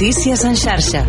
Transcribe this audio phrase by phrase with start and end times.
[0.00, 1.02] Notícies en xarxa.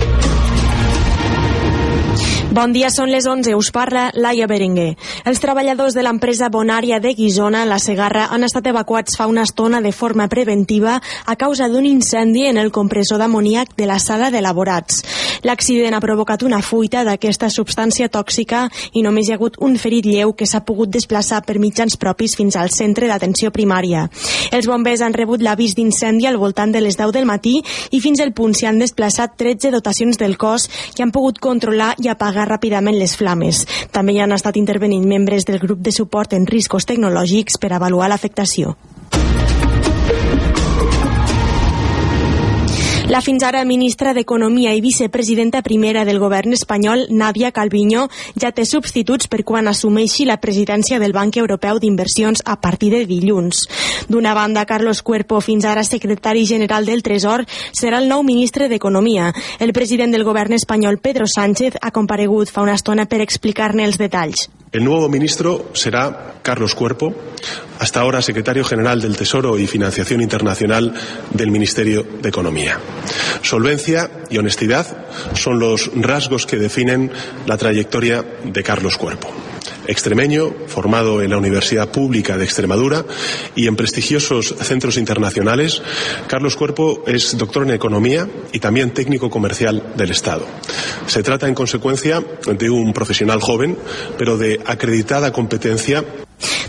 [2.52, 3.54] Bon dia, són les 11.
[3.56, 4.98] Us parla Laia Berenguer.
[5.24, 9.80] Els treballadors de l'empresa Bonària de Guisona, la Segarra, han estat evacuats fa una estona
[9.80, 15.00] de forma preventiva a causa d'un incendi en el compressor d'amoníac de la sala d'elaborats.
[15.44, 20.06] L'accident ha provocat una fuita d'aquesta substància tòxica i només hi ha hagut un ferit
[20.06, 24.08] lleu que s'ha pogut desplaçar per mitjans propis fins al centre d'atenció primària.
[24.52, 27.58] Els bombers han rebut l'avís d'incendi al voltant de les 10 del matí
[27.92, 31.96] i fins al punt s'hi han desplaçat 13 dotacions del cos que han pogut controlar
[31.98, 33.66] i apagar ràpidament les flames.
[33.92, 38.12] També hi han estat intervenint membres del grup de suport en riscos tecnològics per avaluar
[38.12, 38.76] l'afectació.
[43.10, 48.06] La fins ara ministra d'Economia i vicepresidenta primera del govern espanyol, Nadia Calviño,
[48.40, 53.04] ja té substituts per quan assumeixi la presidència del Banc Europeu d'Inversions a partir de
[53.10, 53.66] dilluns.
[54.08, 59.34] D'una banda, Carlos Cuerpo, fins ara secretari general del Tresor, serà el nou ministre d'Economia.
[59.60, 63.98] El president del govern espanyol, Pedro Sánchez, ha comparegut fa una estona per explicar-ne els
[63.98, 64.50] detalls.
[64.72, 67.14] El nuevo ministro será Carlos Cuerpo,
[67.80, 70.94] hasta ahora secretario general del Tesoro y Financiación Internacional
[71.32, 72.80] del Ministerio de Economía.
[73.42, 74.86] Solvencia y honestidad
[75.34, 77.12] son los rasgos que definen
[77.48, 79.30] la trayectoria de Carlos Cuerpo
[79.88, 83.06] extremeño, formado en la Universidad Pública de Extremadura
[83.56, 85.82] y en prestigiosos centros internacionales.
[86.28, 90.46] Carlos Cuerpo es doctor en Economía y también técnico comercial del Estado.
[91.08, 93.78] Se trata, en consecuencia, de un profesional joven,
[94.18, 96.04] pero de acreditada competencia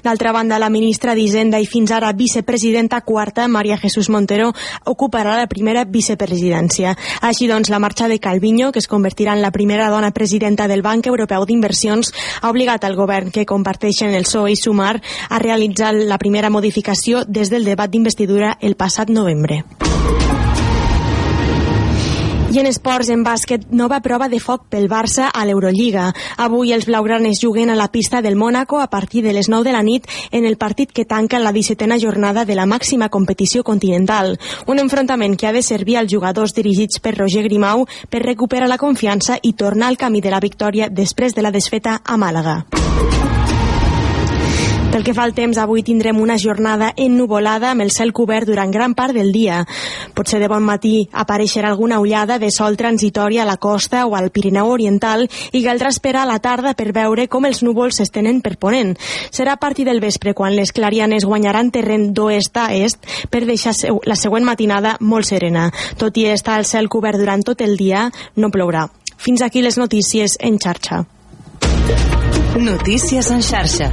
[0.02, 4.52] D'altra banda, la ministra d'Hisenda i fins ara vicepresidenta quarta, Maria Jesús Montero,
[4.84, 6.96] ocuparà la primera vicepresidència.
[7.20, 10.82] Així doncs, la marxa de Calviño, que es convertirà en la primera dona presidenta del
[10.82, 14.96] Banc Europeu d'Inversions, ha obligat al govern que comparteixen el PSOE i Sumar
[15.28, 19.62] a realitzar la primera modificació des del debat d'investidura el passat novembre.
[22.52, 26.10] I en esports, en bàsquet, nova prova de foc pel Barça a l'Eurolliga.
[26.36, 29.72] Avui els blaugranes juguen a la pista del Mónaco a partir de les 9 de
[29.72, 34.36] la nit en el partit que tanca la 17a jornada de la màxima competició continental.
[34.66, 38.76] Un enfrontament que ha de servir als jugadors dirigits per Roger Grimau per recuperar la
[38.76, 42.66] confiança i tornar al camí de la victòria després de la desfeta a Màlaga.
[44.92, 48.68] Pel que fa al temps, avui tindrem una jornada ennuvolada amb el cel cobert durant
[48.70, 49.62] gran part del dia.
[50.12, 54.28] Potser de bon matí apareixerà alguna ullada de sol transitòria a la costa o al
[54.30, 58.58] Pirineu Oriental i caldrà esperar a la tarda per veure com els núvols s'estenen per
[58.60, 58.92] ponent.
[59.32, 63.00] Serà a partir del vespre quan les clarianes guanyaran terreny d'oest a est
[63.32, 63.72] per deixar
[64.04, 65.70] la següent matinada molt serena.
[65.96, 68.90] Tot i estar el cel cobert durant tot el dia, no plourà.
[69.16, 71.06] Fins aquí les notícies en xarxa.
[72.60, 73.88] Notícies en xarxa.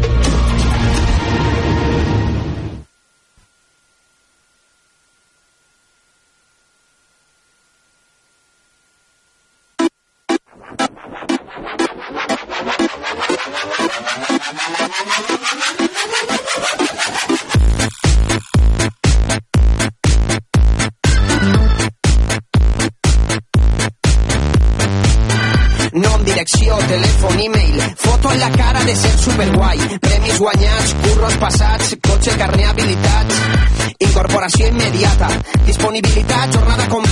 [34.49, 35.27] Incorporació immediata,
[35.65, 37.08] disponibilitat, jornada completa,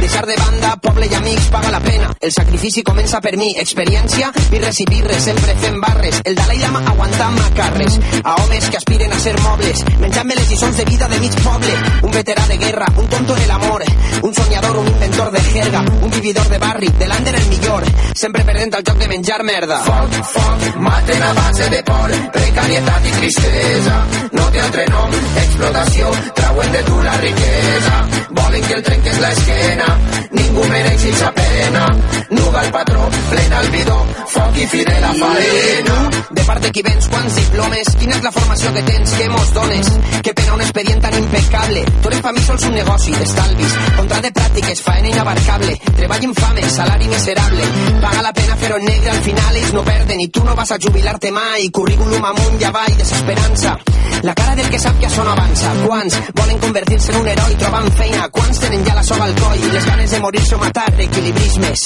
[0.00, 4.32] deixar de banda, poble i amics, paga la pena, el sacrifici comença per mi, experiència,
[4.52, 9.20] i birres, sempre fent barres, el Dalai Lama aguantant macarres, a homes que aspiren a
[9.20, 13.08] ser mobles, menjant-me les lliçons de vida de mig poble, un veterà de guerra, un
[13.08, 13.84] tonto en el amor,
[14.22, 17.84] un soñador, un inventor de jerga, un vividor de barri, de l'Ander el millor,
[18.14, 19.78] sempre perdent el joc de menjar merda.
[19.86, 23.96] Foc, foc, maten a base de por, precarietat i tristesa.
[24.32, 27.96] No té altre nom, explotació, trauen de tu la riquesa.
[28.40, 29.20] Volen que el trenques
[29.52, 29.98] l'esquena,
[30.30, 31.86] ningú mereix sense pena.
[32.30, 35.96] Nuga el patró, plena el bidó, foc i fi la faena.
[36.30, 39.52] De part de qui vens, quants diplomes, quina és la formació que tens, què mos
[39.54, 41.84] dones, que pena un expedient tan impecable.
[42.02, 46.68] Tu eres per mi sols un negoci d'estalvis, contra de pràctiques, faena inabarcable, treball infame,
[46.70, 47.70] salari miserable,
[48.00, 50.72] paga la pena fer-ho en negre, al final ells no perden i tu no vas
[50.72, 53.76] a jubilar-te mai, currículum amunt i avall, desesperança.
[54.22, 55.72] La cara del que sap que això no avança.
[55.82, 58.28] Quants volen convertir-se en un heroi trobant feina?
[58.30, 59.68] Quants tenen ja la soga al coll?
[59.72, 61.84] Les ganes de morir-se o matar, equilibrismes.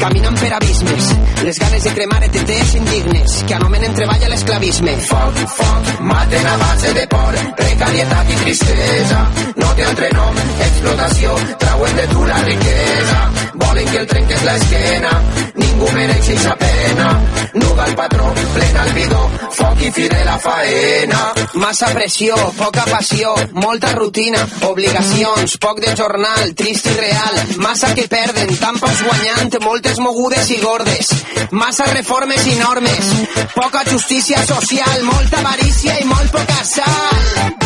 [0.00, 1.08] Caminant per abismes.
[1.46, 4.96] Les ganes de cremar ETTs indignes que anomenen treball a l'esclavisme.
[5.06, 9.22] Foc, foc, maten a base de por, precarietat i tristesa.
[9.56, 13.22] No té altre nom, explotació, trauen de tu la riquesa.
[13.54, 15.14] Volen que el trenques l'esquena.
[15.62, 17.08] Ningú mereix sense pena.
[17.56, 19.22] Nuga el patró, plena el bidó,
[19.56, 21.22] foc i fi de la faena.
[21.62, 28.06] Massa pressió, poca passió, molta rutina, obligacions, poc de jornal, trist i real, massa que
[28.08, 31.12] perden, tan pocs guanyant, moltes mogudes i gordes,
[31.52, 33.12] massa reformes i normes,
[33.54, 37.65] poca justícia social, molta avarícia i molt poca sal.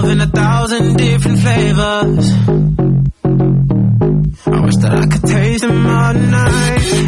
[0.00, 2.32] Love in a thousand different flavors.
[4.46, 7.07] I wish that I could taste them all night.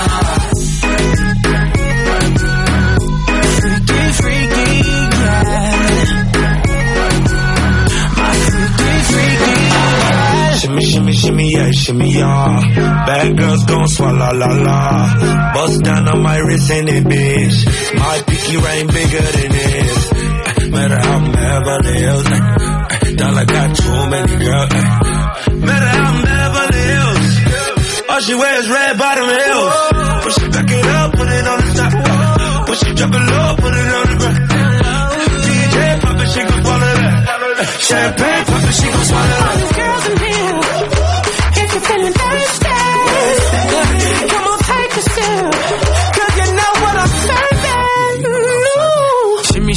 [11.21, 12.59] Shimmy, yeah, shimmy, yeah.
[13.05, 15.53] Bad girls gon' swallow la la.
[15.53, 17.57] Bust down on my wrist and it, bitch.
[17.99, 20.11] My pinky ring bigger than this.
[20.11, 22.25] Eh, Matter how I'm Beverly Hills.
[22.25, 22.39] eh,
[23.05, 24.73] eh, Dollar got too many girls.
[25.61, 28.09] Matter how Beverly Hills.
[28.09, 29.75] All she wears red bottom heels.
[30.25, 32.67] When she back it up, put it on the top.
[32.67, 34.41] When she drop it low, put it on the ground.
[35.45, 37.67] DJ pop it, she gon' swallow that.
[37.79, 39.70] Champagne pop it, she gon' swallow that.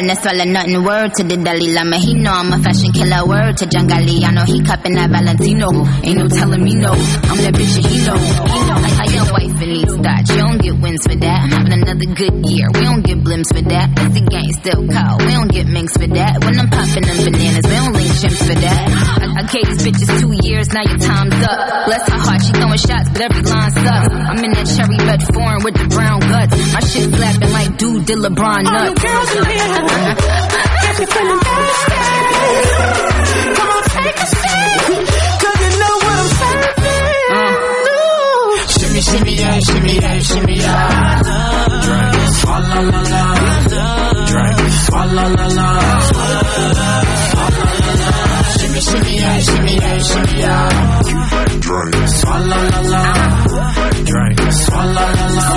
[0.00, 0.84] Bad girl, no swallow nothing.
[0.84, 1.96] Word to the Dalai Lama.
[1.98, 3.26] He know I'm a fashion killer.
[3.26, 4.46] Word to John Galliano.
[4.46, 5.68] He cupping that Valentino.
[6.02, 6.92] Ain't no telling me no.
[6.92, 8.16] I'm that bitch that he know.
[8.16, 8.69] He know
[10.00, 10.28] wife and needs that.
[10.30, 11.38] You don't get wins for that.
[11.44, 12.66] I'm having another good year.
[12.72, 13.86] We don't get blimps for that.
[13.96, 15.22] Cause the gang still cold.
[15.22, 16.44] We don't get minks for that.
[16.44, 18.88] When I'm popping them bananas, we don't link chimps for that.
[18.90, 20.68] I, I gave these bitches two years.
[20.72, 21.58] Now your time's up.
[21.86, 22.40] Bless her heart.
[22.42, 24.14] She throwing shots, but every line sucks.
[24.14, 26.54] I'm in that cherry red foreign with the brown guts.
[26.72, 28.76] My shit slapping like dude did LeBron nuts.
[28.76, 30.16] All you girls in here,
[30.90, 32.00] if you're feeling thirsty,
[33.56, 35.29] come on, take a sip,
[39.00, 41.22] shimmy, shimmy, yeah, shimmy, yeah, shimmy, yeah.
[41.84, 43.22] Drink, swalla la la.
[44.30, 45.68] Drink, swalla la la.
[47.30, 48.12] Swalla la la.
[48.58, 51.02] Shimmy, shimmy, yeah, shimmy, yeah, shimmy, yeah.
[51.60, 53.04] Drink, swalla la la.
[54.10, 55.48] Drink, swalla la la.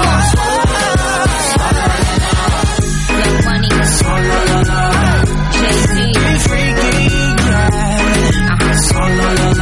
[1.50, 2.36] Swalla la la.
[3.10, 4.82] Black money, swalla la la.
[5.56, 5.94] Jay Z,
[6.46, 6.92] freaky,
[7.48, 7.70] yeah.
[8.88, 9.53] Swalla la la.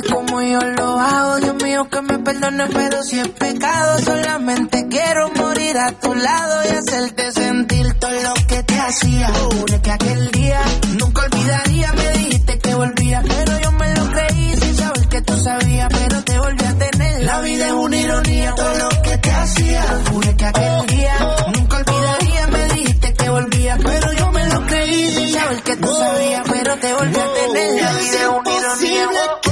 [0.00, 1.36] como yo lo hago.
[1.36, 6.62] Dios mío, que me perdone, pero si es pecado, solamente quiero morir a tu lado
[6.64, 9.28] y hacerte sentir todo lo que te hacía.
[9.28, 10.60] Jure que aquel día
[10.98, 15.36] nunca olvidaría, me dijiste que volvía, pero yo me lo creí sin saber que tú
[15.36, 17.22] sabías, pero te volví a tener.
[17.24, 19.84] La vida es una ironía, todo lo que te hacía.
[20.10, 21.14] Jure que aquel día
[21.54, 25.88] nunca olvidaría, me dijiste que volvía, pero yo me lo creí sin saber que tú
[25.94, 27.82] sabías, pero te volví a tener.
[27.82, 29.51] La vida es una ironía.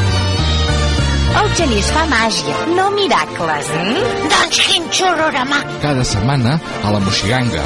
[1.51, 4.27] el genís fa màgia, no miracles, mm?
[4.31, 5.59] Doncs quin xororama!
[5.83, 7.63] Cada setmana a la Moxiganga.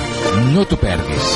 [0.53, 1.27] No t'ho perdis.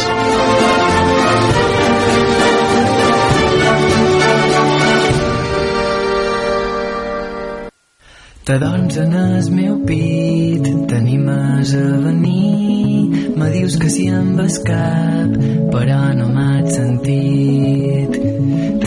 [8.49, 15.37] T'adons en el meu pit, t'animes a venir, me dius que si em vas cap,
[15.75, 18.17] però no m'has sentit.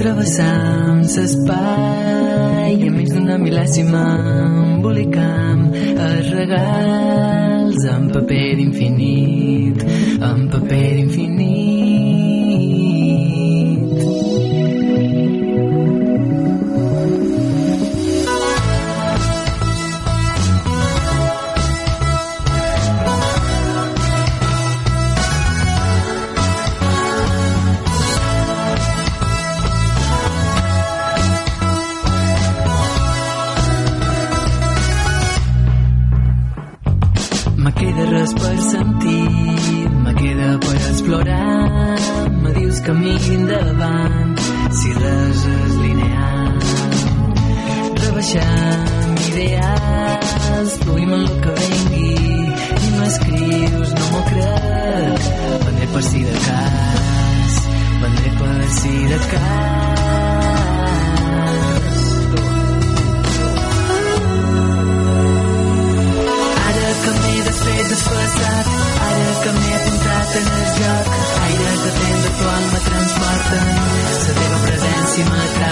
[0.02, 2.31] Travessant l'espai
[2.80, 4.02] i més d'una mil·lèsima
[4.46, 9.84] embolicam els regals en paper d'infinit,
[10.30, 11.21] en paper d'infinit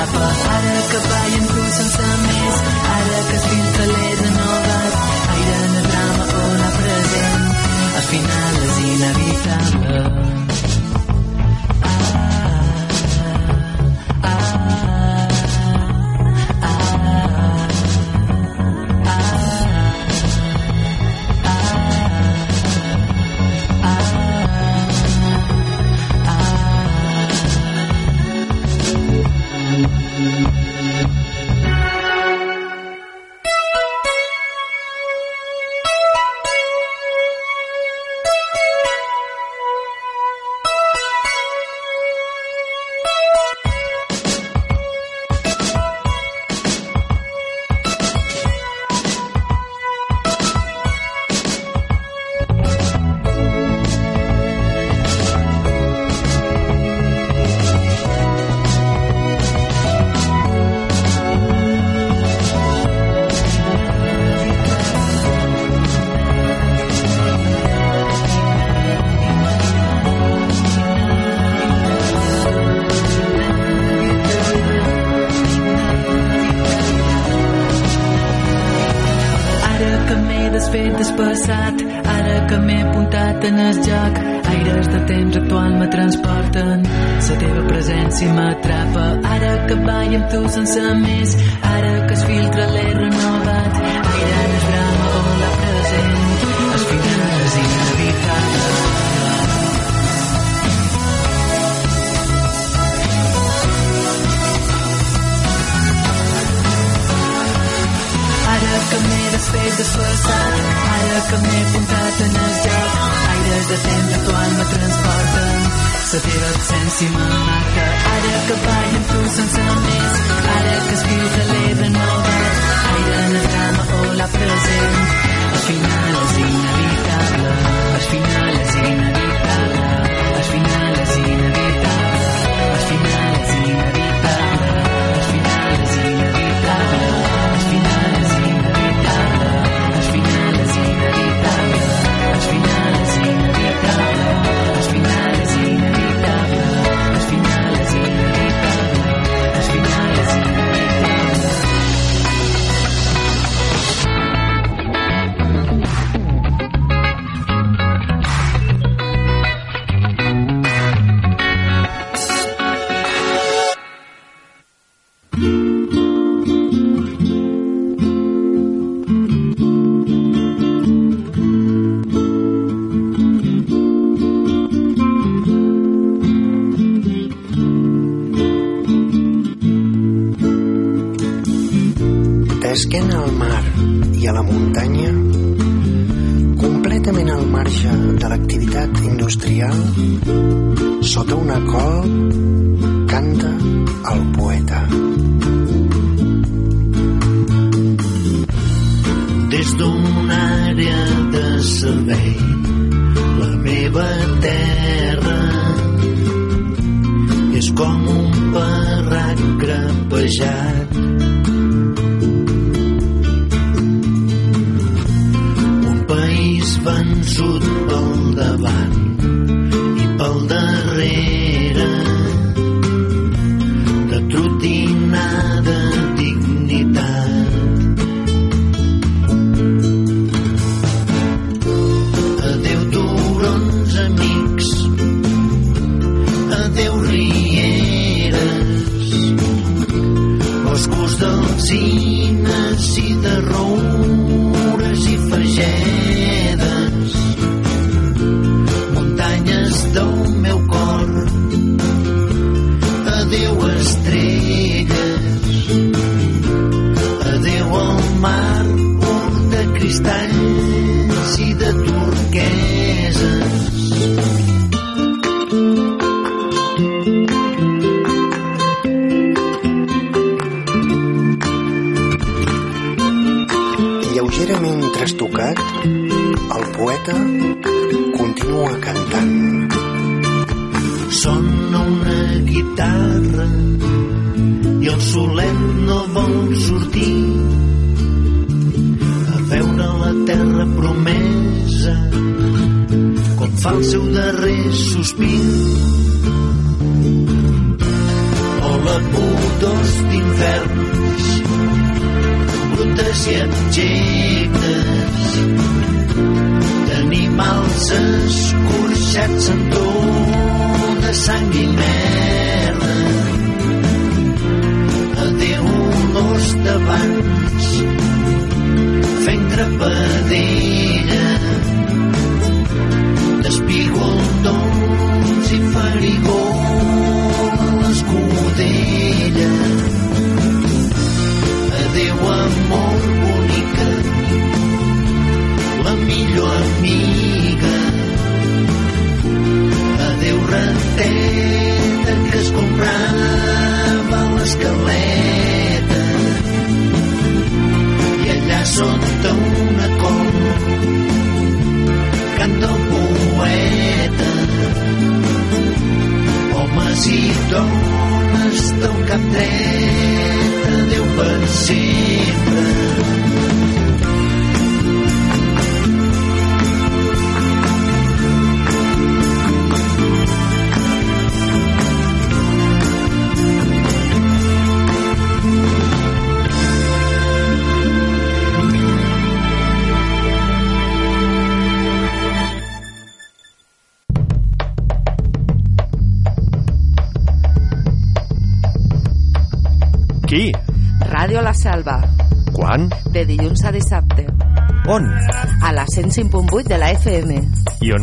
[0.01, 0.70] But I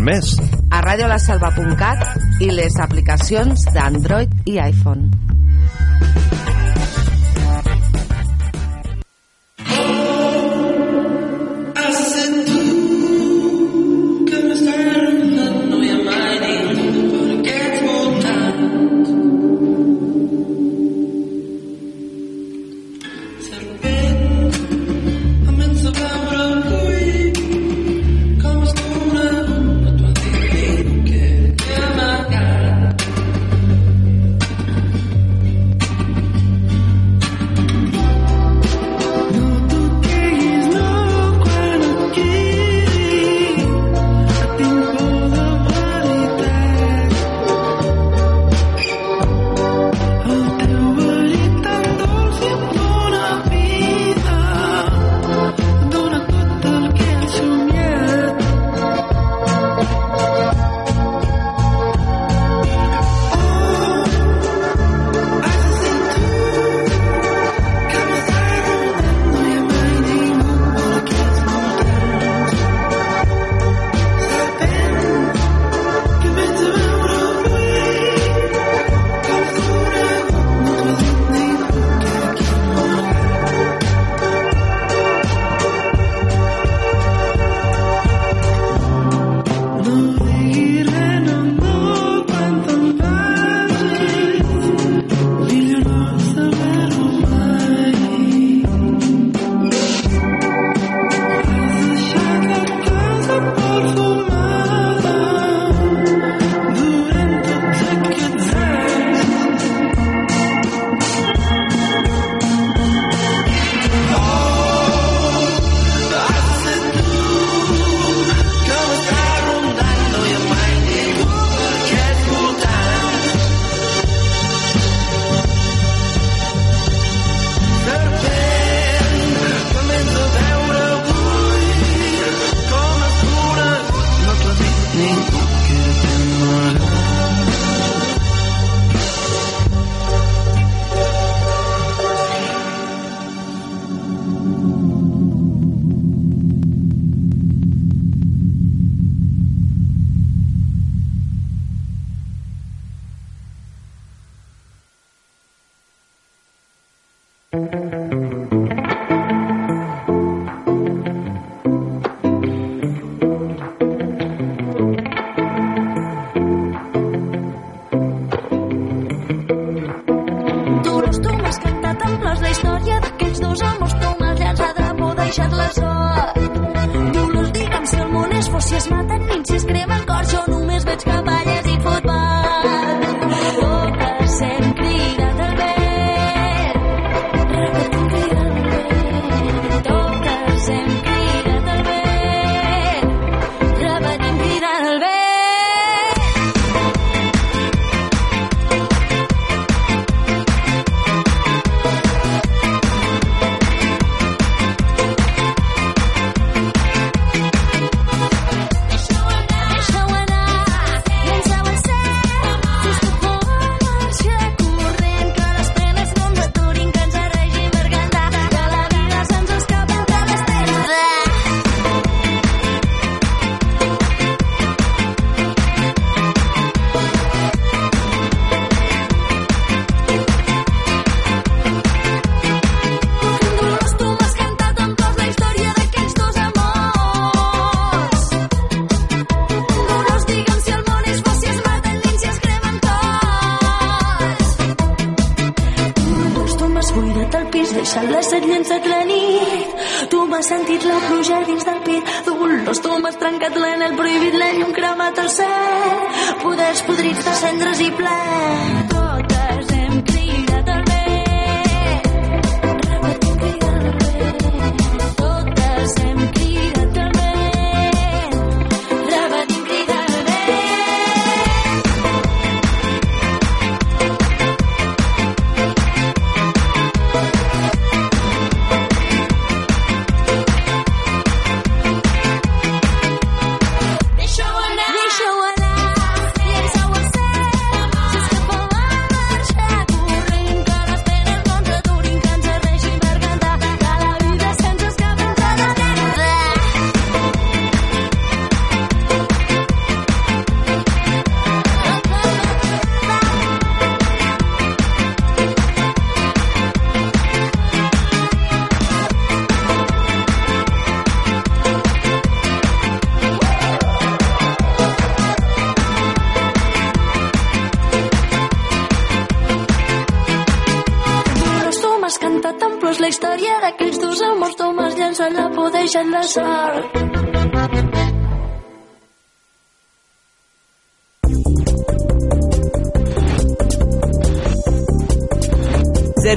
[0.08, 0.38] més?
[0.72, 5.27] a radiolaselva.cat i les aplicacions d'Android i iPhone.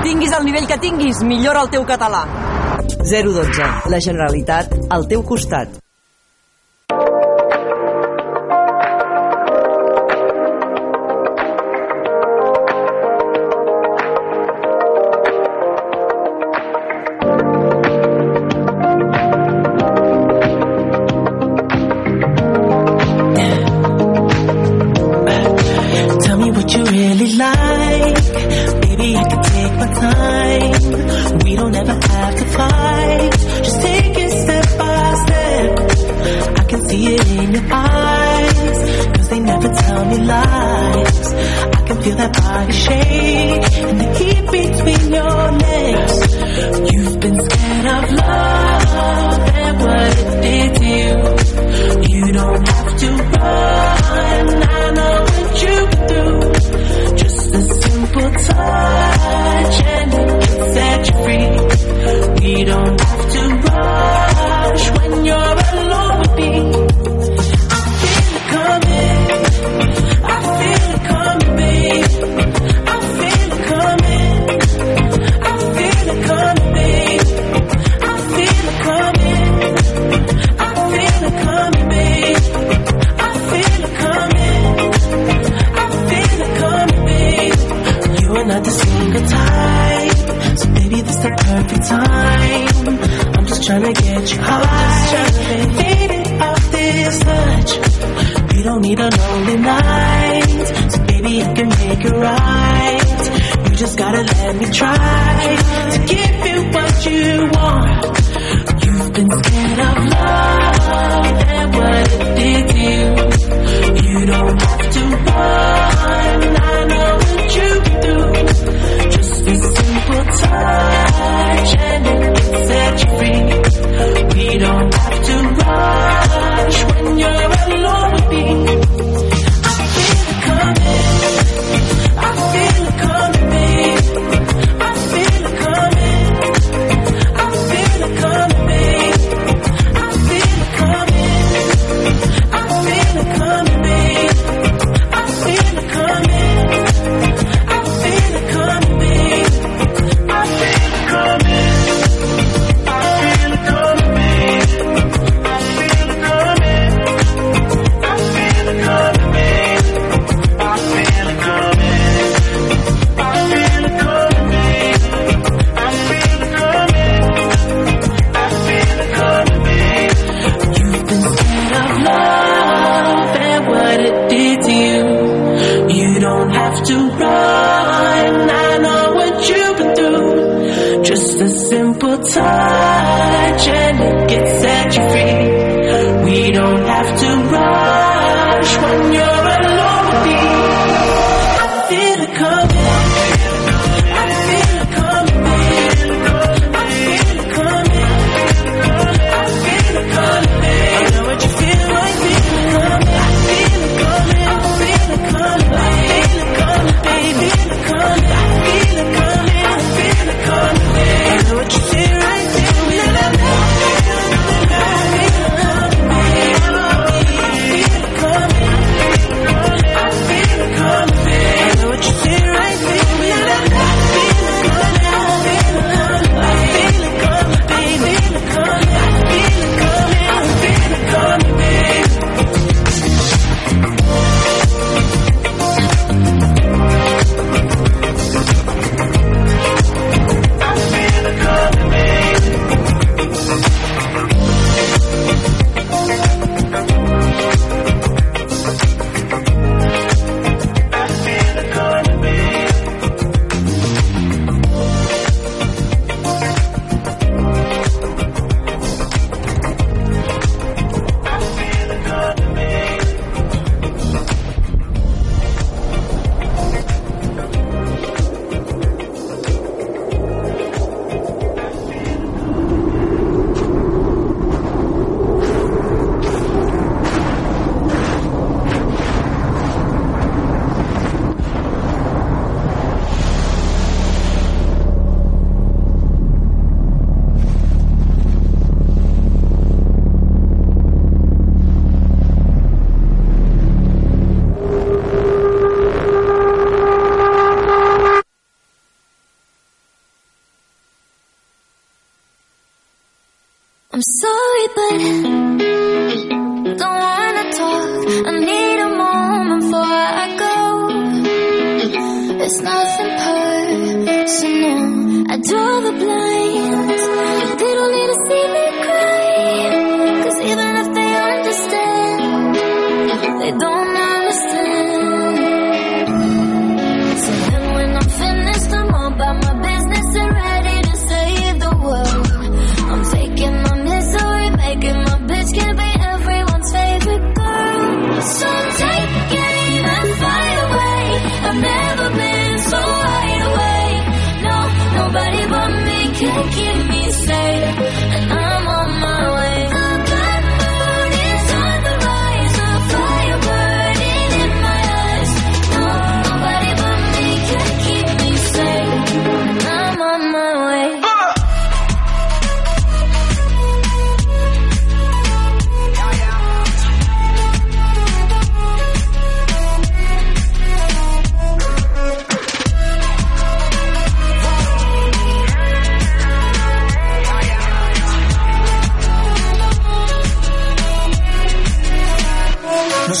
[0.00, 2.22] Tinguis el nivell que tinguis, millora el teu català.
[3.10, 3.66] 012.
[3.92, 5.76] La Generalitat al teu costat.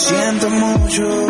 [0.00, 1.29] Siento mucho,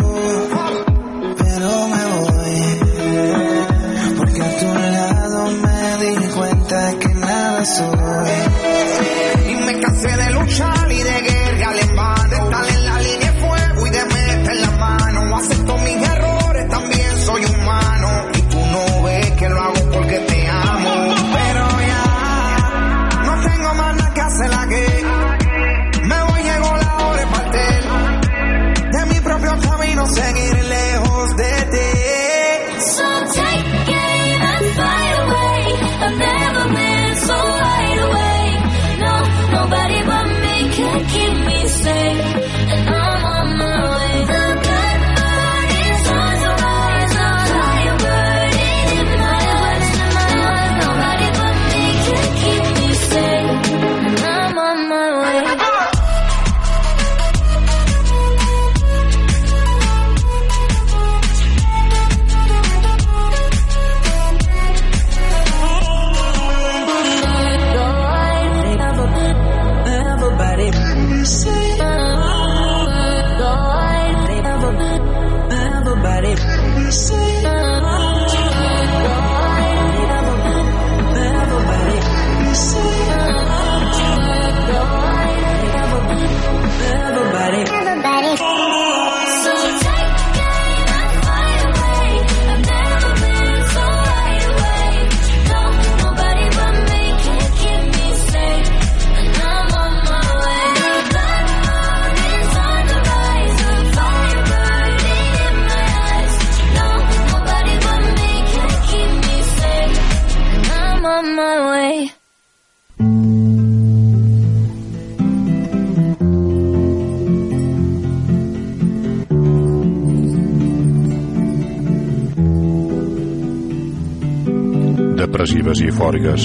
[125.61, 126.43] Depressives i eufòriques.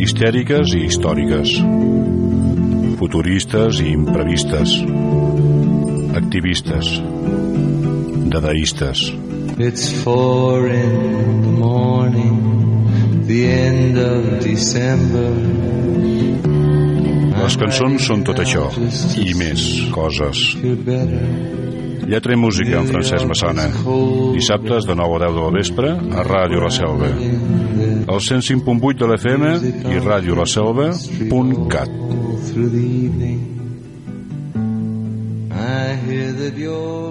[0.00, 1.50] Histèriques i històriques.
[2.96, 4.78] Futuristes i imprevistes.
[6.16, 6.88] Activistes.
[8.32, 9.04] Dadaistes.
[9.58, 15.28] It's four in the morning, the end of December.
[17.44, 18.70] Les cançons són tot això,
[19.20, 20.46] i més coses.
[22.10, 23.68] Lletra i música amb Francesc Massana.
[24.34, 27.06] Dissabtes de 9 a 10 de la vespre a Ràdio La Selva.
[27.14, 29.44] El 105.8 de l'FM
[29.92, 31.90] i radiolaselva.cat.
[35.52, 37.09] I hear that you're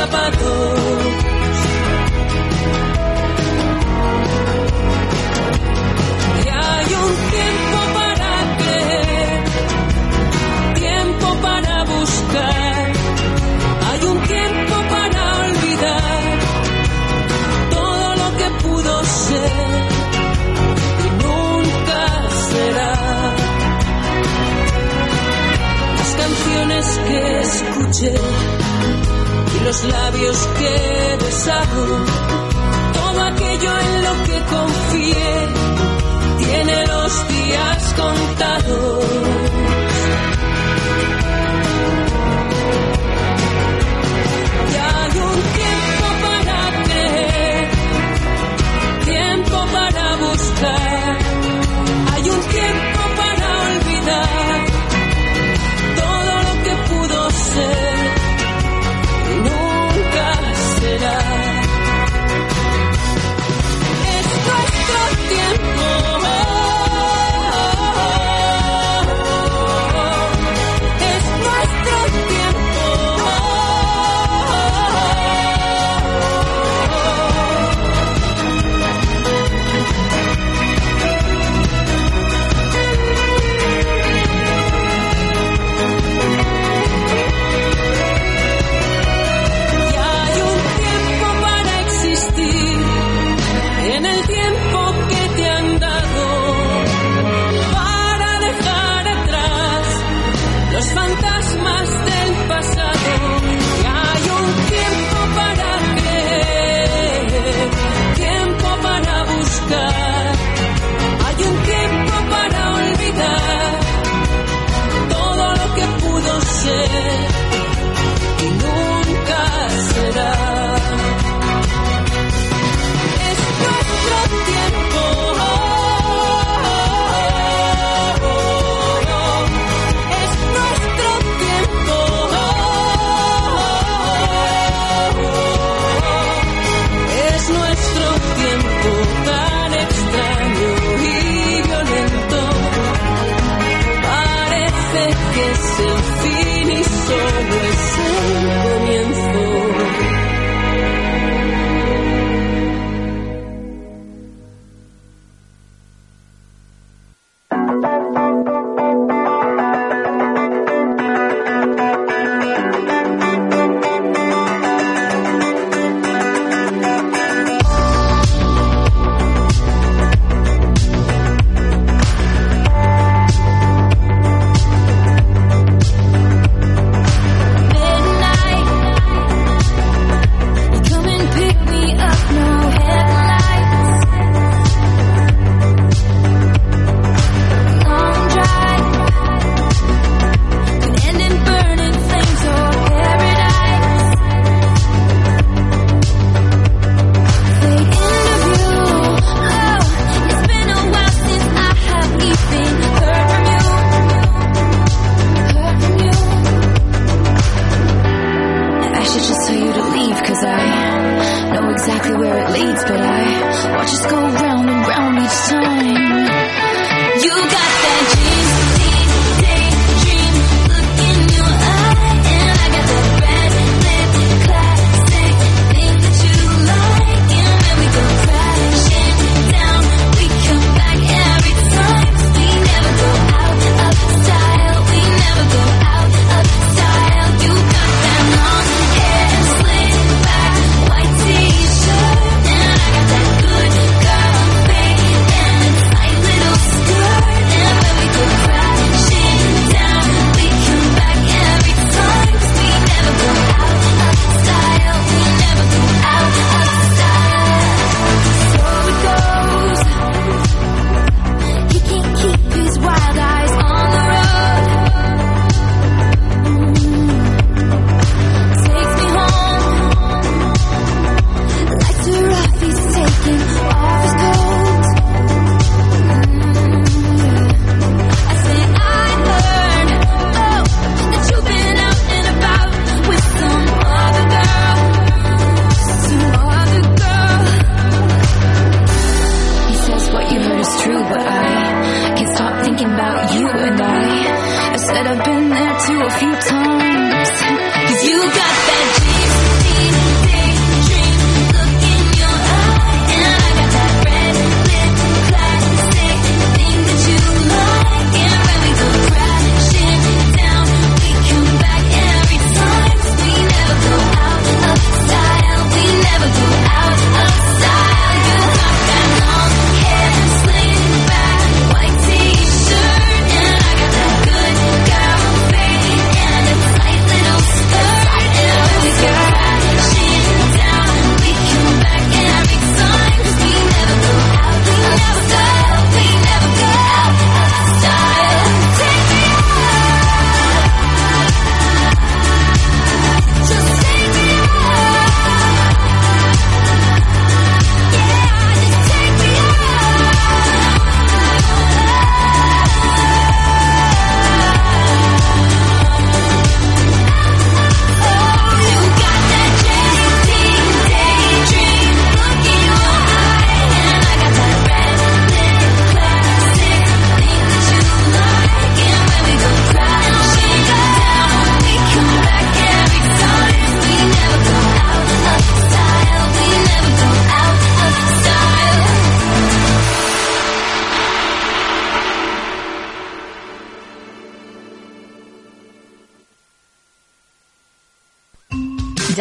[0.00, 0.69] zapatos.
[29.70, 32.04] Los labios que besaron,
[32.92, 35.48] todo aquello en lo que confié
[36.38, 39.39] tiene los días contados.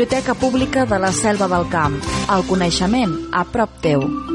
[0.00, 2.00] Biblioteca Pública de la Selva del Camp.
[2.32, 4.29] El coneixement a prop teu.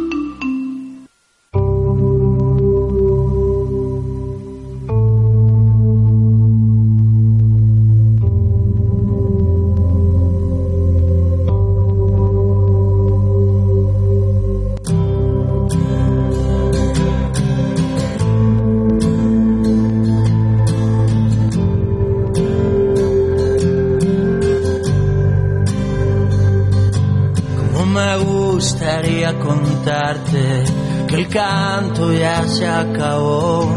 [31.36, 33.68] Que el canto ya se acabó,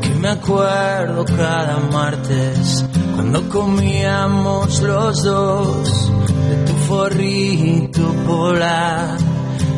[0.00, 2.84] que me acuerdo cada martes
[3.14, 6.12] cuando comíamos los dos
[6.48, 9.18] de tu forrito polar,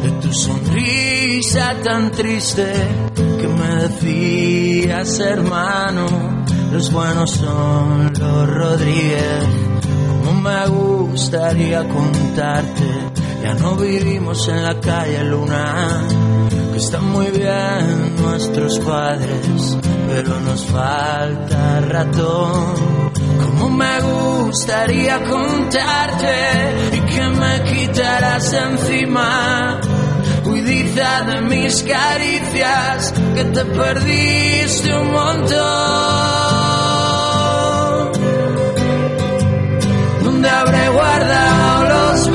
[0.02, 2.70] de tu sonrisa tan triste
[3.14, 6.06] que me decías hermano,
[6.70, 9.44] los buenos son los Rodríguez.
[10.24, 12.84] Como me gustaría contarte,
[13.42, 16.02] ya no vivimos en la calle Luna,
[16.76, 23.10] están muy bien nuestros padres, pero nos falta ratón.
[23.40, 26.34] Como me gustaría contarte
[26.92, 29.80] y que me quitaras encima.
[30.44, 35.56] Huidiza de mis caricias, que te perdiste un montón.
[40.22, 41.86] ¿Dónde habré guardado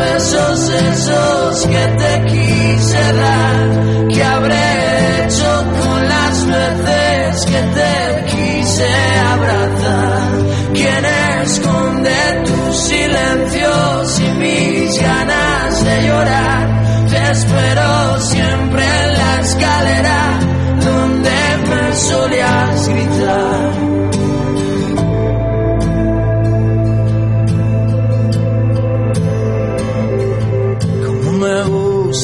[0.01, 4.07] besos esos que te quise dar?
[4.09, 8.89] ¿Qué habré hecho con las veces que te quise
[9.33, 10.31] abrazar?
[10.73, 11.05] ¿Quién
[11.43, 16.65] esconde tus silencios y mis ganas de llorar?
[17.09, 20.39] Te espero siempre en la escalera
[20.85, 21.37] donde
[21.69, 23.60] me solías gritar.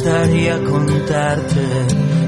[0.08, 1.68] Gustaría contarte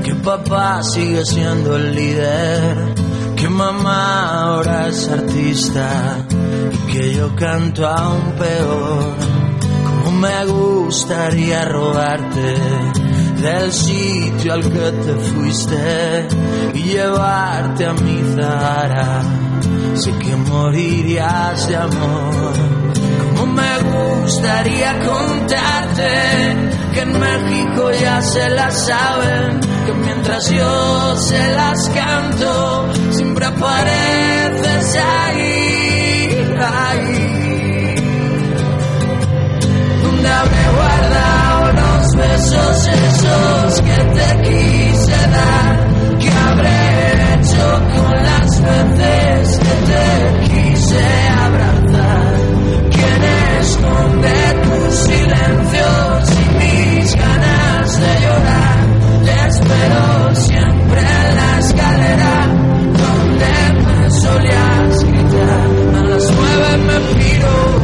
[0.03, 2.93] que papá sigue siendo el líder,
[3.37, 6.17] que mamá ahora es artista
[6.73, 9.15] y que yo canto aún peor.
[9.85, 12.55] Como me gustaría robarte
[13.41, 16.27] del sitio al que te fuiste
[16.73, 19.21] y llevarte a mi Zara.
[19.93, 22.53] Sé que morirías de amor.
[23.37, 23.77] Como me
[24.23, 32.87] gustaría contarte que en México ya se las saben, que mientras yo se las canto,
[33.11, 37.95] siempre apareces ahí, ahí,
[40.03, 45.87] donde habré guardado los besos esos que te quise dar,
[46.19, 50.03] que habré hecho con las veces que te
[50.53, 51.05] quise
[51.45, 52.35] abrazar,
[52.91, 53.23] quien
[53.61, 54.33] esconde
[54.63, 56.08] tu silencio
[57.19, 58.77] ganas de llorar.
[59.25, 62.33] Te espero siempre en la escalera
[63.01, 63.53] donde
[63.85, 65.67] me solías gritar.
[65.95, 67.78] A las nueve me piro.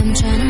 [0.00, 0.49] I'm trying to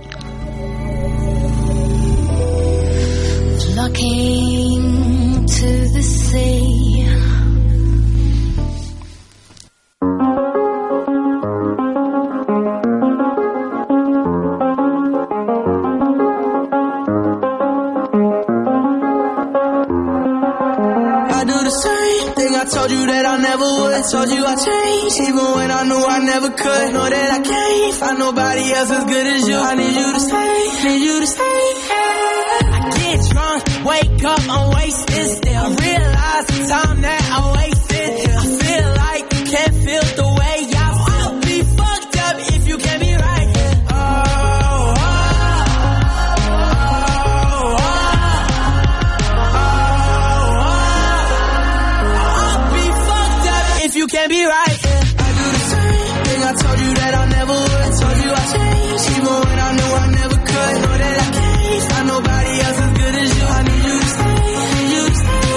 [54.21, 54.77] can't be right.
[54.85, 55.25] Yeah.
[55.25, 56.41] I do the same thing.
[56.45, 57.81] I told you that I never would.
[57.81, 60.73] I told you I'd change, even when I knew I never could.
[60.81, 63.45] Know that I can't find nobody else as good as you.
[63.57, 64.37] I need you to stay.
[64.77, 65.49] Need you to stay.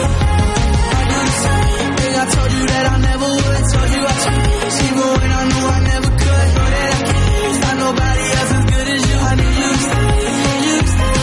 [0.96, 2.14] I do the same thing.
[2.14, 3.54] I told you that I never would.
[3.60, 6.48] I told you I'd changed, even when I knew I never could.
[6.56, 9.16] Know that I can't find nobody else as good as you.
[9.28, 10.08] I need you to stay.
[10.40, 11.20] Need you to stay.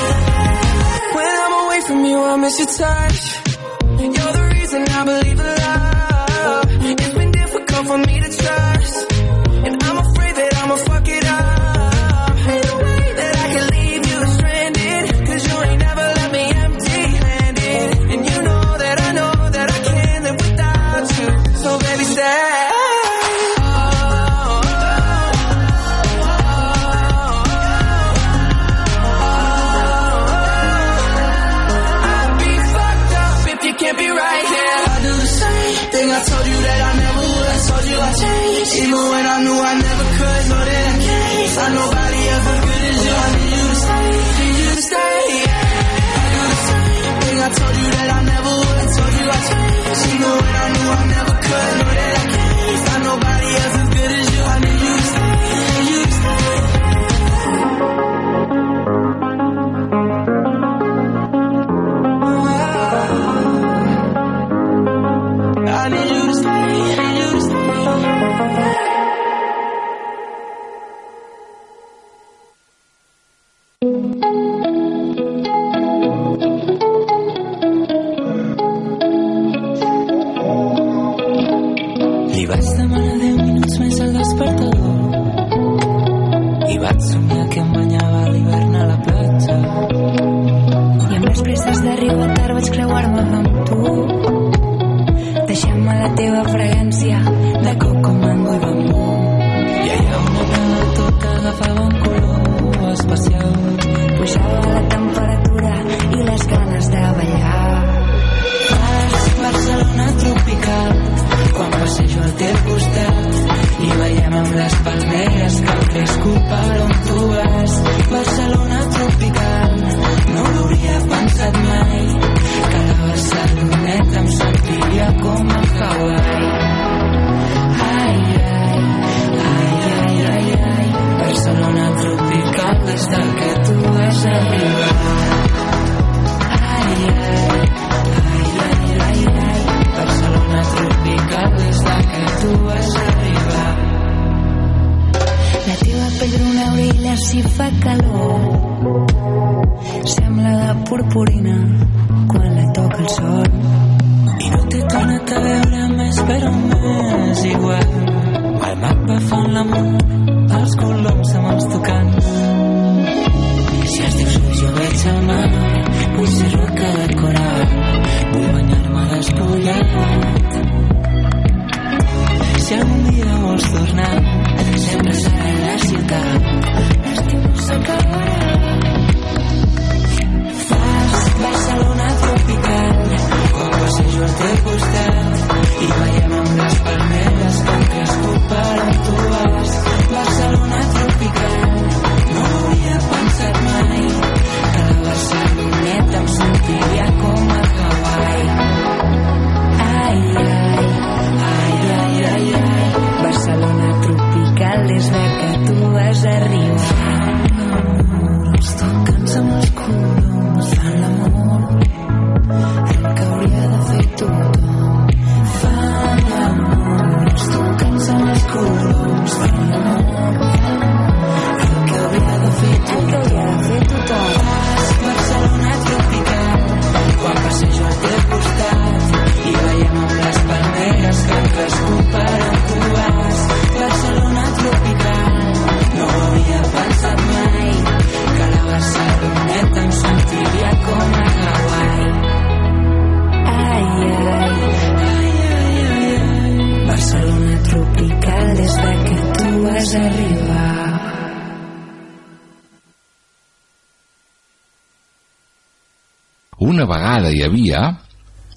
[1.17, 3.10] When I'm away from you, I miss your touch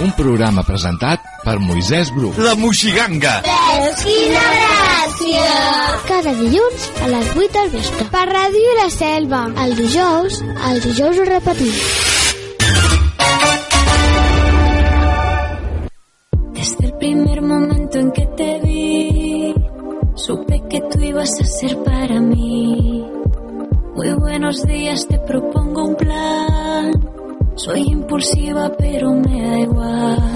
[0.00, 2.30] Un programa presentat per Moisès Bru.
[2.40, 3.34] La Moixiganga.
[3.44, 5.48] Ves, quina gràcia!
[6.08, 8.06] Cada dilluns a les 8 del vespre.
[8.14, 9.42] Per Ràdio La Selva.
[9.64, 10.40] El dijous,
[10.70, 11.74] el dijous ho repetim.
[16.56, 19.54] Des del primer moment en que te vi,
[20.16, 23.04] supe que tu ibas a ser para mi.
[23.96, 25.49] Muy buenos días, te propongo.
[28.20, 30.29] cursiva, pero me da igual.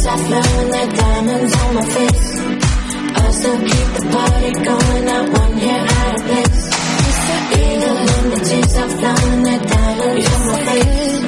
[0.00, 2.40] Stop blowing diamonds on my face.
[3.16, 5.08] I still keep the party going.
[5.08, 6.62] I won't out of place.
[7.60, 8.30] Even when
[9.68, 11.20] diamonds on my face.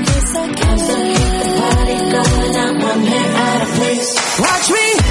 [0.62, 2.56] I still keep the party going.
[2.56, 4.40] I want you out of place.
[4.40, 5.01] Watch me.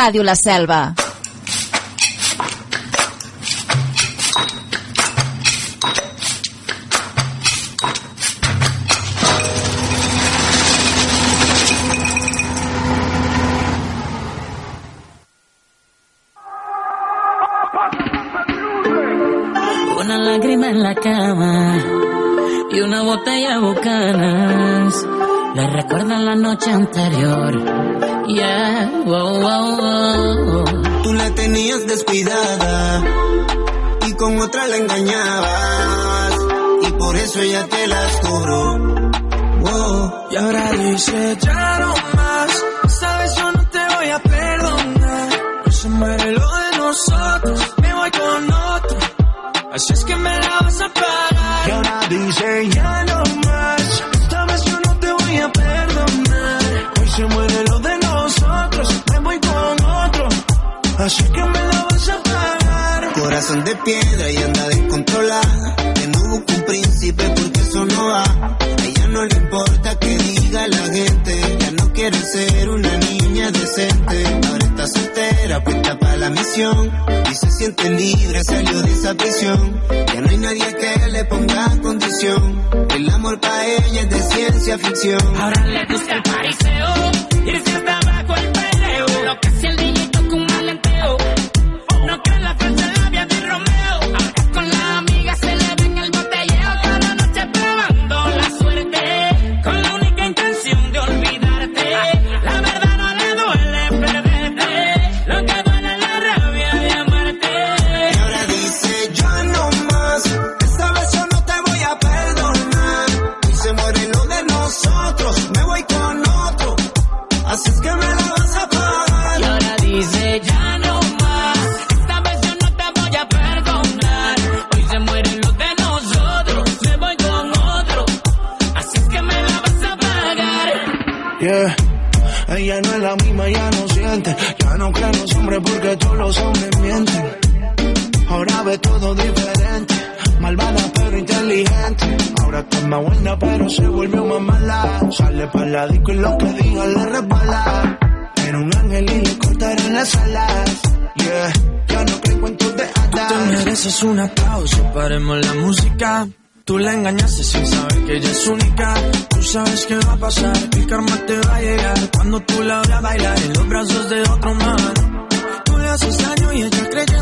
[0.00, 0.94] Ràdio La Selva.
[20.00, 21.76] Una lágrima en la cama
[22.72, 25.06] y una botella bucanas
[25.54, 27.52] le recuerdan la noche anterior
[28.28, 28.59] yeah.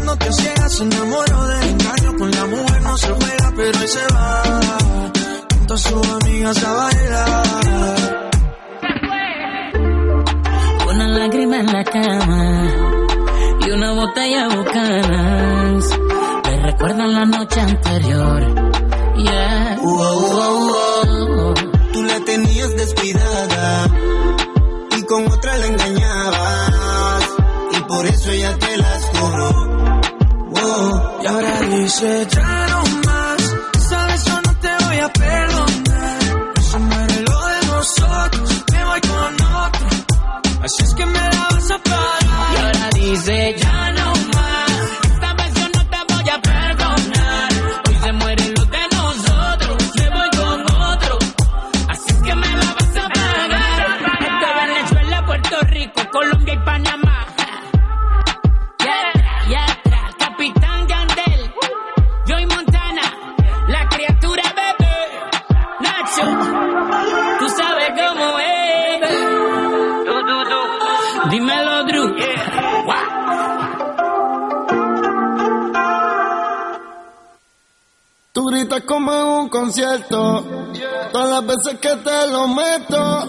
[0.08, 2.16] amándote te ciegas se enamoró del engaño.
[2.18, 4.42] Con la mujer no se juega, pero ahí se va.
[5.54, 8.30] Junto a sus amigas a bailar.
[10.90, 12.64] Una lágrima en la cama
[13.66, 15.17] y una botella bocana
[81.12, 83.26] Todas las veces que te lo meto,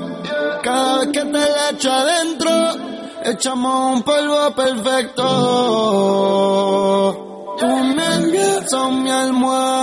[0.61, 2.51] cada vez que te la echo adentro,
[3.23, 5.23] echamos un polvo perfecto.
[7.57, 9.78] Tus nervios son mi almohada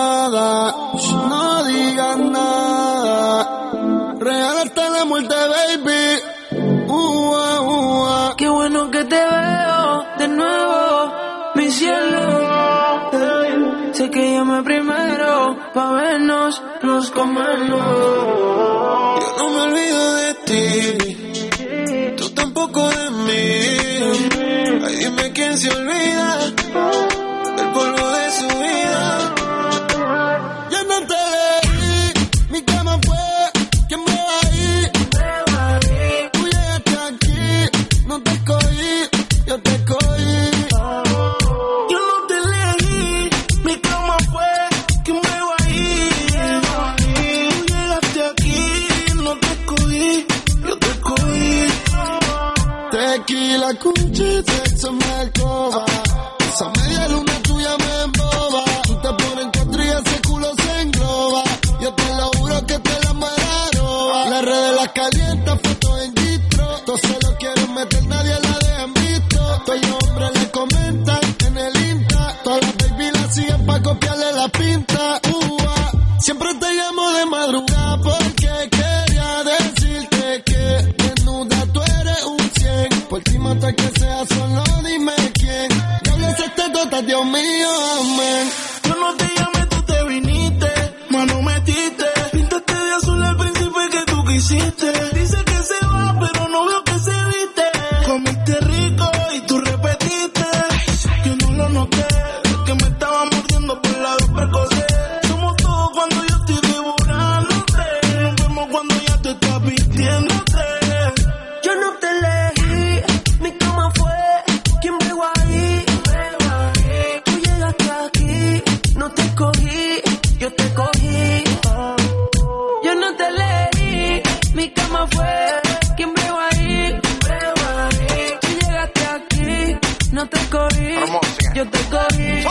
[131.57, 132.45] yo te cogí.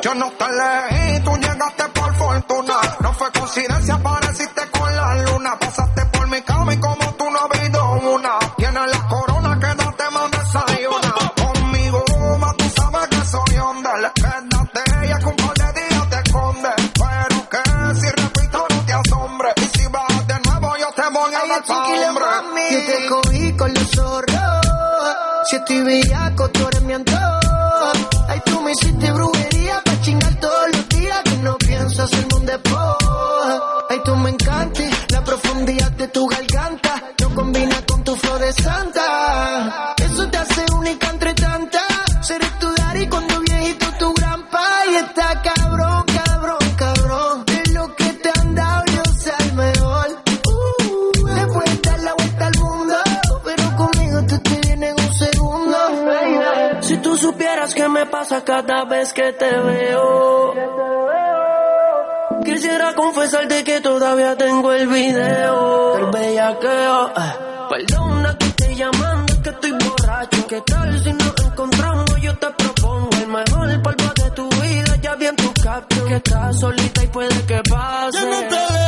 [0.00, 2.74] Yo no te leí, tú llegaste por fortuna.
[3.00, 5.58] No fue coincidencia, apareciste con la luna.
[5.58, 8.38] Pasaste por mi cama y como tú no ha habido una.
[8.56, 11.14] Tienes la corona, quédate más desayuna.
[11.42, 12.04] Conmigo,
[12.38, 14.12] más tú sabes que soy onda.
[14.14, 16.68] Quédate, ya que un par de días te esconde.
[16.94, 19.48] Pero que si repito no te asombre.
[19.56, 21.64] Y si vas de nuevo yo te voy a dar.
[22.70, 24.38] Yo te cogí con los zorros.
[25.50, 27.47] Si estoy bellaco, tú eres mi antojo.
[28.28, 31.22] Ay, tú me hiciste brujería pa' chingar todos los días.
[31.24, 33.86] Que no pienso hacerme un despojo.
[33.90, 34.90] Ay, tú me encantas.
[35.10, 38.97] La profundidad de tu garganta no combina con tu flor de santa.
[58.28, 60.54] Cada vez que te veo.
[62.44, 67.08] Quisiera confesarte que todavía tengo el video del bellaqueo.
[67.08, 67.32] Eh,
[67.70, 70.46] Perdona que esté llamando, que estoy borracho.
[70.46, 72.20] ¿Qué tal si nos encontramos?
[72.20, 74.96] Yo te propongo el mejor polvo de tu vida.
[75.02, 78.18] Ya vi en tu caption que estás solita y puede que pase.
[78.18, 78.87] Te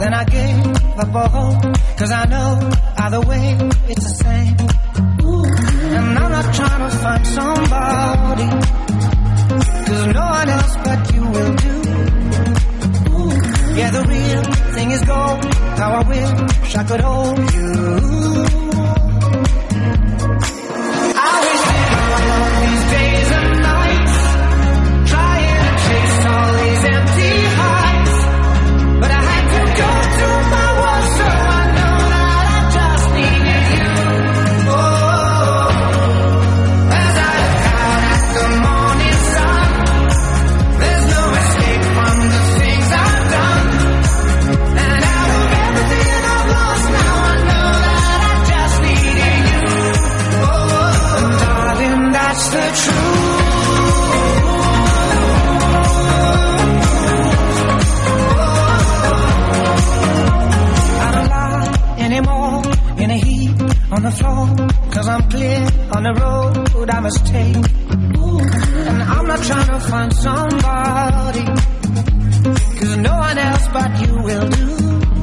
[0.00, 0.66] Then I gave
[0.98, 1.62] up all hope.
[1.98, 3.58] Cause I know either way
[3.88, 4.56] it's the same.
[5.96, 8.48] And I'm not trying to find somebody.
[9.86, 11.76] Cause no one else but you will do.
[13.78, 14.42] Yeah, the real
[14.74, 15.44] thing is gold.
[15.78, 18.69] How I wish I could hold you.
[64.92, 65.60] cause I'm clear
[65.94, 67.56] on the road I must take.
[67.56, 71.44] And I'm not trying to find somebody,
[72.78, 75.19] cause no one else but you will do.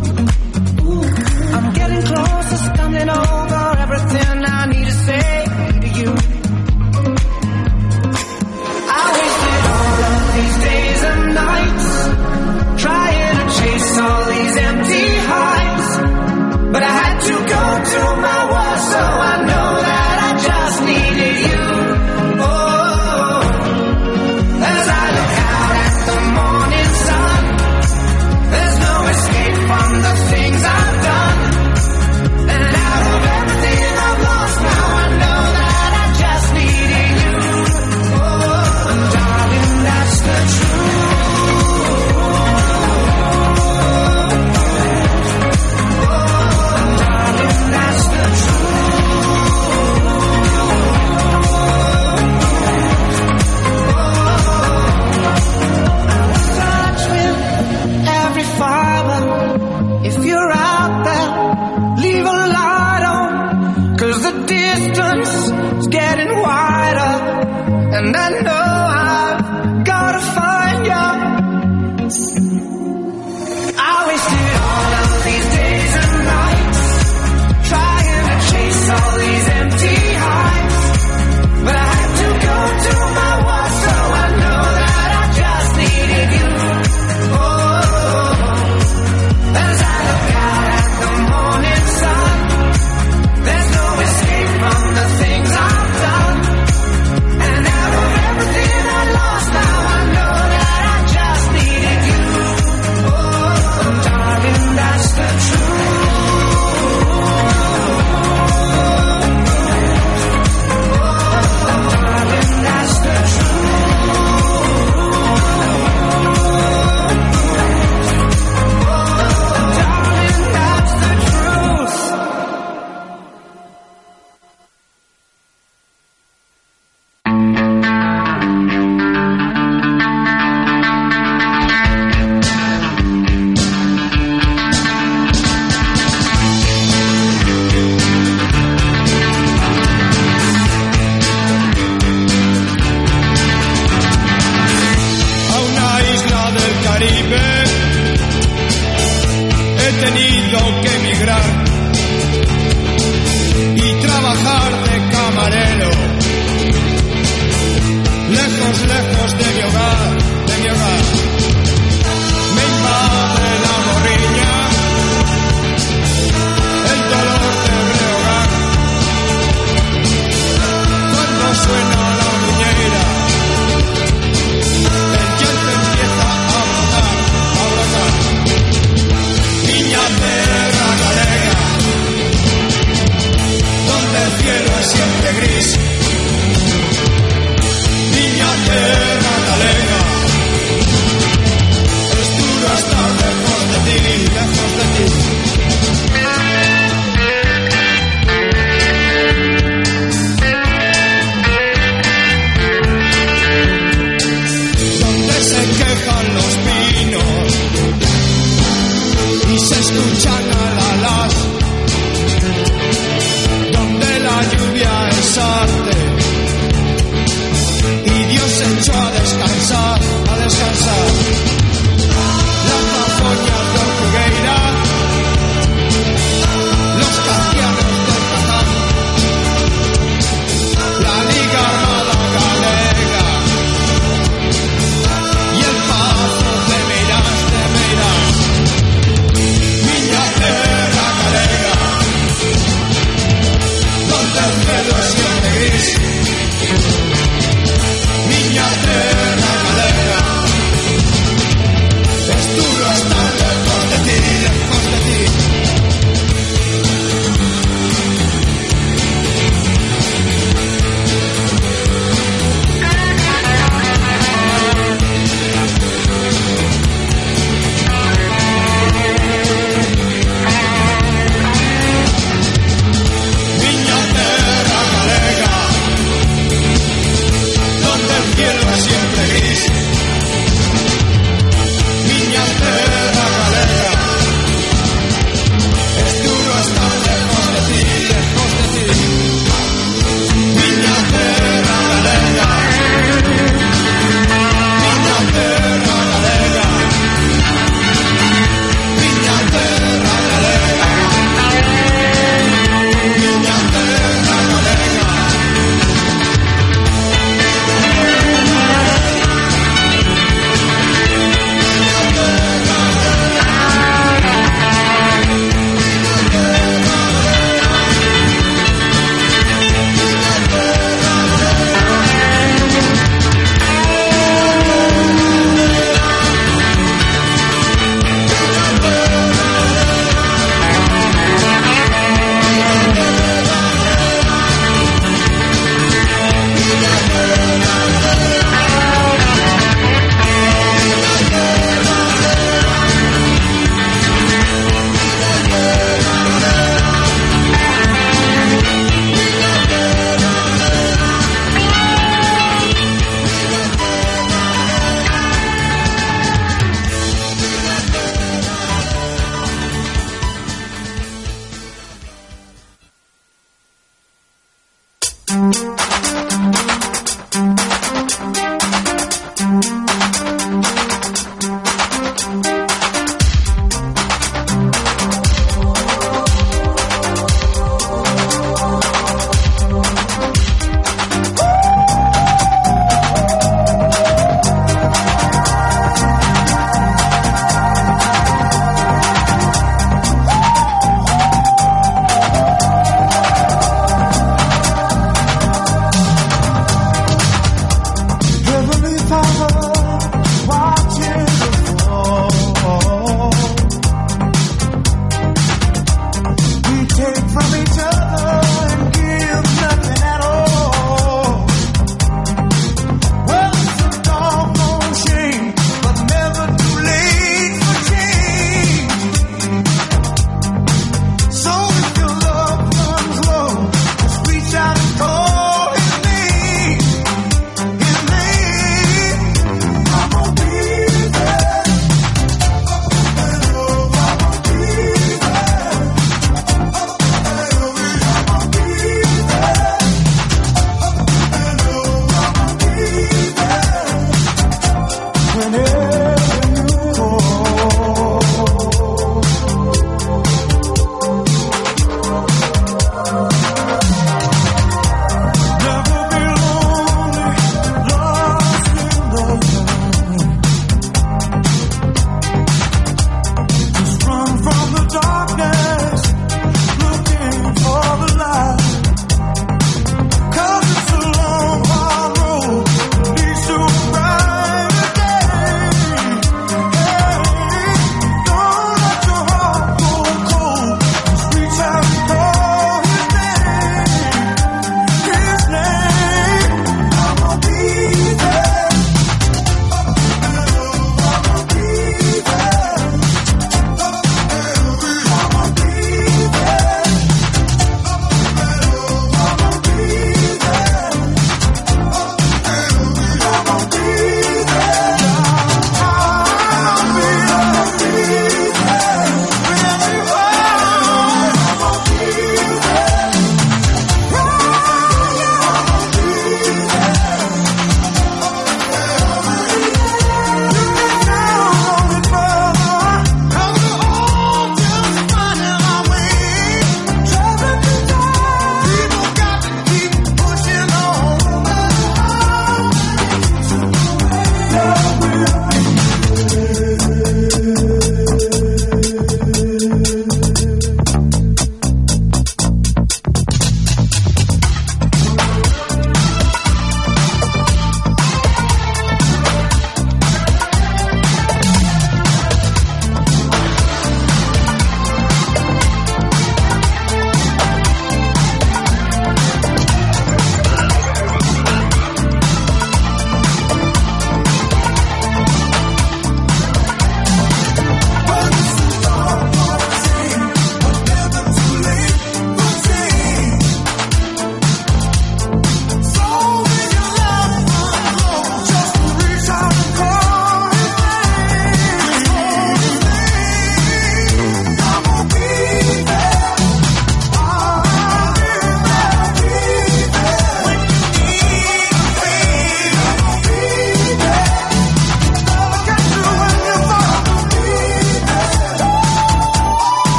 [159.34, 160.07] de mi hogar.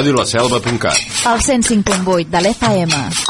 [0.00, 0.96] radiolaselva.cat
[1.26, 3.29] El 105.8 de l'FM.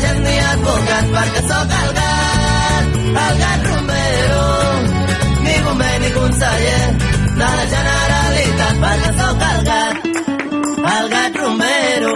[0.00, 2.86] sergent ni advocat perquè sóc el gat,
[3.24, 4.44] el gat Romero.
[5.44, 6.84] Ni bomber ni conseller
[7.40, 9.96] de la Generalitat perquè sóc el gat,
[10.94, 12.14] el gat Romero.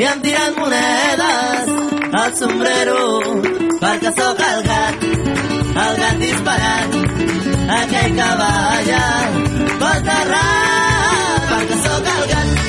[0.00, 1.66] I em tiren monedes
[2.22, 3.00] al sombrero
[3.82, 5.06] perquè sóc el gat,
[5.86, 6.98] el gat disparat,
[7.80, 9.06] aquell que balla,
[9.84, 10.50] pot errar
[11.50, 11.89] perquè sóc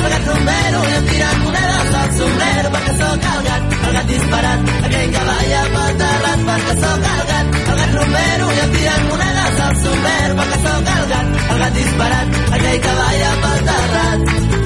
[0.02, 4.08] soc el trombero i em tiren monedes al sombrero perquè sóc el gat, el gat
[4.12, 8.74] disparat, aquell que balla pel terrat perquè sóc el gat, el gat trombero i em
[8.78, 13.64] tiren monedes al sombrero perquè sóc el gat, el gat disparat, aquell que balla pel
[13.70, 14.61] terrat.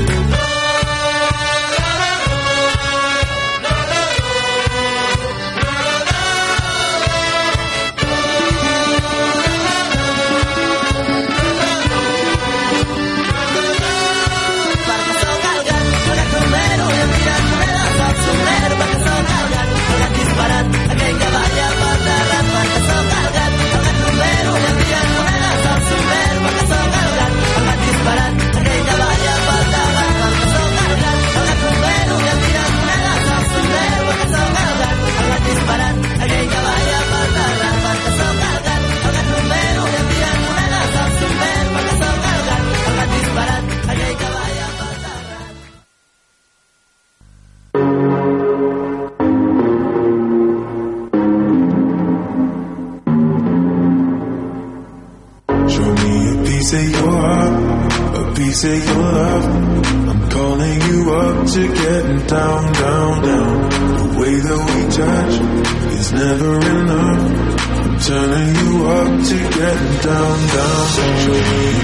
[70.06, 70.86] down, down.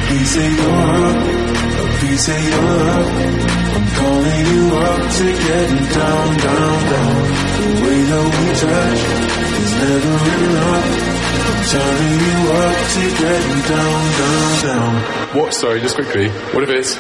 [0.08, 1.18] Please say you're up,
[2.00, 3.08] please say you're up.
[3.76, 7.16] I'm calling you up to getting down, down, down.
[7.58, 9.02] The way that we touch
[9.62, 10.16] is never
[10.46, 10.90] enough.
[11.50, 14.94] I'm turning you up to getting down, down, down.
[15.38, 15.54] What?
[15.54, 16.30] Sorry, just quickly.
[16.54, 16.96] What if it's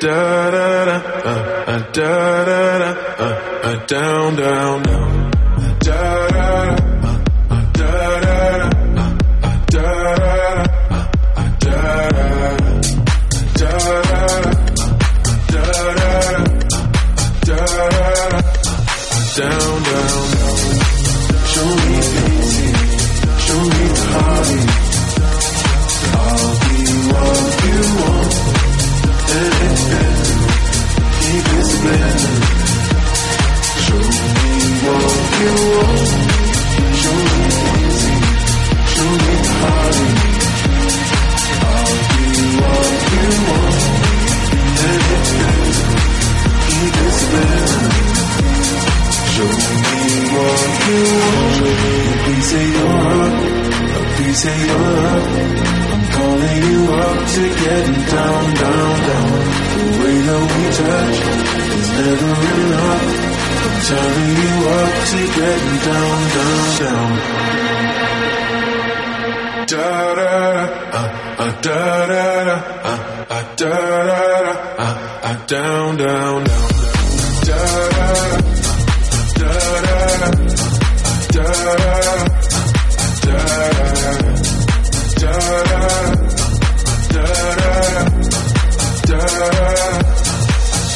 [0.00, 5.30] da da da uh, uh, da da da uh, uh, down, down, down,
[5.80, 6.29] da.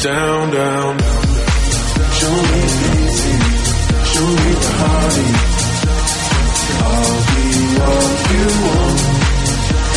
[0.05, 0.99] down, down.
[2.19, 3.35] Show me the easy,
[4.11, 5.27] show me the hearty.
[6.85, 7.41] I'll be
[7.79, 8.99] what you want.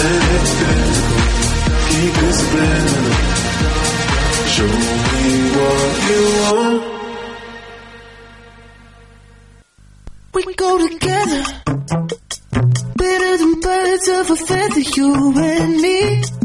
[0.06, 0.92] And it's good,
[1.88, 3.10] keep it spinning.
[4.54, 4.72] Show
[5.12, 5.26] me
[5.56, 6.80] what you want.
[10.32, 11.42] We go together,
[12.96, 16.37] better than birds of a feather, you and me.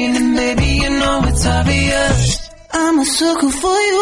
[0.00, 2.50] pain, and baby, you know it's obvious.
[2.72, 3.99] I'm a sucker for you.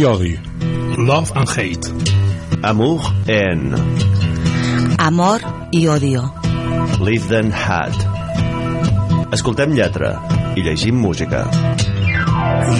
[0.00, 0.38] i odi.
[0.96, 1.86] Love and hate.
[2.62, 3.74] Amor en...
[4.98, 5.40] Amor
[5.72, 6.22] i odio.
[7.00, 7.96] Live than hat.
[9.32, 10.14] Escoltem lletra
[10.56, 11.44] i llegim música.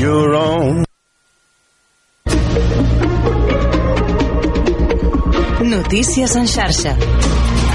[0.01, 0.85] You're on.
[5.77, 6.97] Notícies en xarxa.